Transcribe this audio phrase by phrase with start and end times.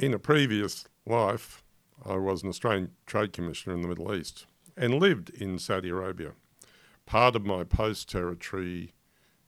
[0.00, 1.62] In a previous life,
[2.06, 6.32] I was an Australian Trade Commissioner in the Middle East and lived in Saudi Arabia.
[7.04, 8.94] Part of my post territory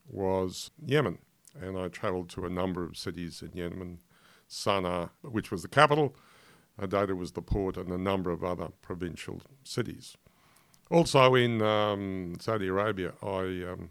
[0.07, 1.21] was Yemen,
[1.59, 4.01] and I travelled to a number of cities in Yemen,
[4.47, 6.15] Sana'a, which was the capital,
[6.79, 10.19] Hodeidah was the port, and a number of other provincial cities.
[10.91, 13.89] Also in um, Saudi Arabia, I um,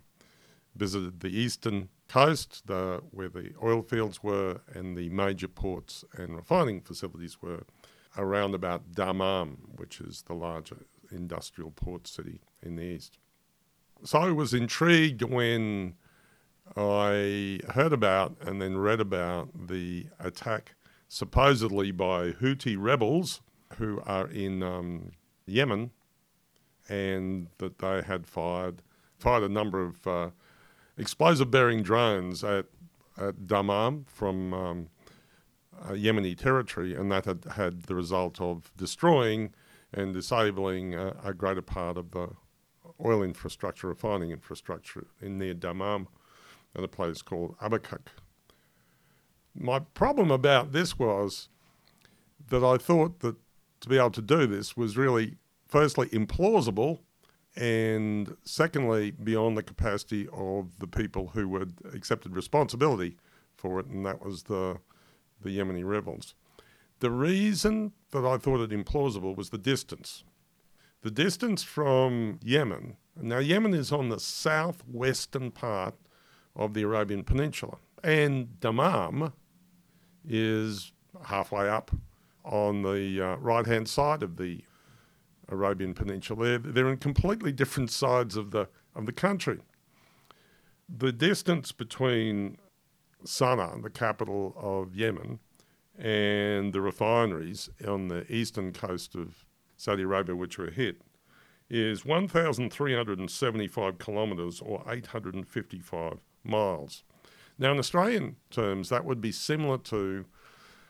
[0.75, 6.35] visited the eastern coast, the, where the oil fields were, and the major ports and
[6.35, 7.63] refining facilities were
[8.17, 13.17] around about Dammam, which is the larger industrial port city in the east.
[14.03, 15.95] So I was intrigued when
[16.75, 20.75] I heard about and then read about the attack
[21.07, 23.41] supposedly by Houthi rebels
[23.77, 25.11] who are in um,
[25.45, 25.91] Yemen
[26.89, 28.81] and that they had fired
[29.17, 30.29] fired a number of uh,
[31.01, 32.65] explosive bearing drones at,
[33.17, 34.89] at Dammam from um,
[35.81, 39.53] uh, Yemeni territory, and that had had the result of destroying
[39.93, 42.29] and disabling uh, a greater part of the
[43.03, 46.07] oil infrastructure, refining infrastructure in near Dammam
[46.75, 48.07] at a place called Abqaiq.
[49.55, 51.49] My problem about this was
[52.49, 53.35] that I thought that
[53.81, 55.35] to be able to do this was really,
[55.67, 56.99] firstly, implausible,
[57.55, 63.17] and secondly, beyond the capacity of the people who had accepted responsibility
[63.55, 64.77] for it, and that was the,
[65.41, 66.33] the Yemeni rebels.
[66.99, 70.23] The reason that I thought it implausible was the distance.
[71.01, 75.95] The distance from Yemen, now Yemen is on the southwestern part
[76.55, 79.33] of the Arabian Peninsula, and Dammam
[80.27, 80.91] is
[81.25, 81.91] halfway up
[82.43, 84.63] on the uh, right hand side of the
[85.51, 86.45] Arabian Peninsula.
[86.45, 89.59] They're, they're in completely different sides of the, of the country.
[90.89, 92.57] The distance between
[93.25, 95.39] Sana'a, the capital of Yemen,
[95.97, 99.45] and the refineries on the eastern coast of
[99.77, 101.01] Saudi Arabia, which were hit,
[101.69, 107.03] is 1,375 kilometres or 855 miles.
[107.57, 110.25] Now, in Australian terms, that would be similar to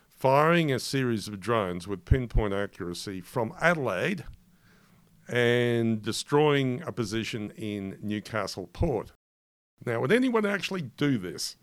[0.08, 4.24] firing a series of drones with pinpoint accuracy from Adelaide
[5.28, 9.12] and destroying a position in Newcastle Port.
[9.84, 11.56] Now, would anyone actually do this?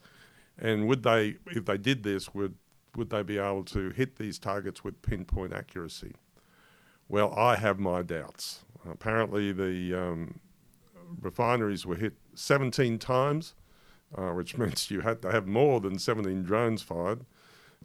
[0.58, 2.56] And would they, if they did this, would,
[2.96, 6.14] would they be able to hit these targets with pinpoint accuracy?
[7.08, 8.60] Well, I have my doubts.
[8.90, 10.40] Apparently, the um,
[11.22, 13.56] refineries were hit 17 times
[14.16, 17.26] uh, which means you had to have more than 17 drones fired.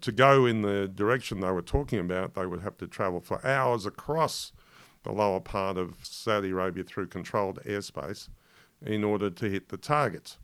[0.01, 3.45] To go in the direction they were talking about, they would have to travel for
[3.47, 4.53] hours across
[5.05, 8.29] the lower part of Saudi Arabia through controlled airspace
[8.85, 10.39] in order to hit the targets.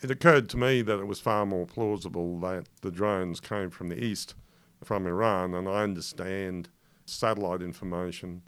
[0.00, 3.88] It occurred to me that it was far more plausible that the drones came from
[3.88, 4.34] the east,
[4.82, 6.68] from Iran, and I understand
[7.04, 8.42] satellite information,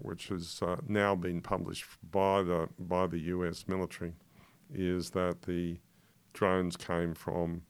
[0.00, 3.64] which has uh, now been published by the by the U.S.
[3.66, 4.14] military,
[4.72, 5.78] is that the
[6.32, 7.62] drones came from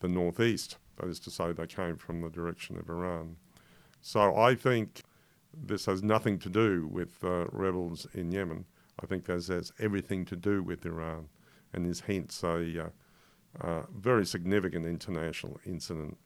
[0.00, 0.76] the northeast.
[0.98, 3.36] That is to say, they came from the direction of Iran.
[4.00, 5.02] So I think
[5.64, 8.64] this has nothing to do with uh, rebels in Yemen.
[9.02, 11.28] I think this has everything to do with Iran
[11.72, 12.92] and is hence a
[13.60, 16.16] uh, very significant international incident.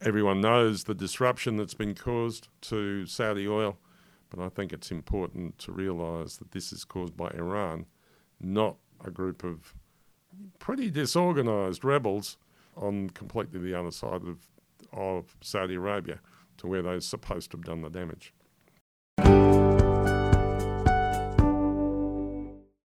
[0.00, 3.78] Everyone knows the disruption that's been caused to Saudi oil,
[4.30, 7.86] but I think it's important to realise that this is caused by Iran,
[8.40, 9.74] not a group of
[10.58, 12.36] pretty disorganised rebels
[12.76, 14.48] on completely the other side of,
[14.92, 16.18] of Saudi Arabia
[16.62, 18.32] to where they're supposed to have done the damage.